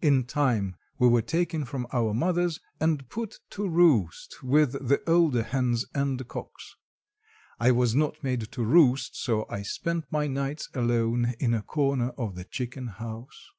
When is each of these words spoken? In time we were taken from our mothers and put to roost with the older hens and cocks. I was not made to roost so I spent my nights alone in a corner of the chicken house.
In 0.00 0.24
time 0.24 0.76
we 0.98 1.08
were 1.08 1.20
taken 1.20 1.66
from 1.66 1.86
our 1.92 2.14
mothers 2.14 2.58
and 2.80 3.06
put 3.10 3.40
to 3.50 3.68
roost 3.68 4.42
with 4.42 4.72
the 4.72 5.02
older 5.06 5.42
hens 5.42 5.84
and 5.94 6.26
cocks. 6.26 6.76
I 7.60 7.70
was 7.70 7.94
not 7.94 8.24
made 8.24 8.50
to 8.52 8.62
roost 8.64 9.14
so 9.14 9.44
I 9.50 9.60
spent 9.60 10.06
my 10.10 10.26
nights 10.26 10.70
alone 10.72 11.34
in 11.38 11.52
a 11.52 11.60
corner 11.60 12.12
of 12.16 12.34
the 12.34 12.44
chicken 12.44 12.86
house. 12.86 13.50